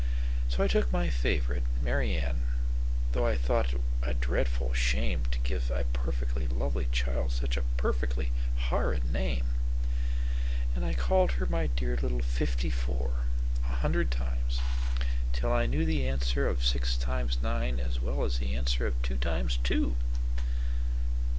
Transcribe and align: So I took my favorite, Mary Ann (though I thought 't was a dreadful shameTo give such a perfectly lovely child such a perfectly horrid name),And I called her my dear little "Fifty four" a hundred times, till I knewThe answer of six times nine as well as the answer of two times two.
So 0.47 0.63
I 0.63 0.67
took 0.67 0.91
my 0.91 1.09
favorite, 1.11 1.61
Mary 1.79 2.17
Ann 2.17 2.41
(though 3.11 3.27
I 3.27 3.37
thought 3.37 3.67
't 3.67 3.75
was 3.77 3.85
a 4.09 4.13
dreadful 4.15 4.71
shameTo 4.73 5.43
give 5.43 5.61
such 5.65 5.79
a 5.79 5.83
perfectly 5.93 6.47
lovely 6.47 6.87
child 6.91 7.31
such 7.31 7.55
a 7.55 7.61
perfectly 7.77 8.31
horrid 8.55 9.11
name),And 9.11 10.83
I 10.83 10.95
called 10.95 11.33
her 11.33 11.45
my 11.45 11.67
dear 11.67 11.97
little 12.01 12.23
"Fifty 12.23 12.71
four" 12.71 13.25
a 13.63 13.67
hundred 13.75 14.09
times, 14.09 14.59
till 15.33 15.53
I 15.53 15.67
knewThe 15.67 16.01
answer 16.09 16.47
of 16.47 16.65
six 16.65 16.97
times 16.97 17.37
nine 17.43 17.79
as 17.79 17.99
well 17.99 18.23
as 18.23 18.39
the 18.39 18.55
answer 18.55 18.87
of 18.87 18.99
two 19.03 19.17
times 19.17 19.57
two. 19.57 19.95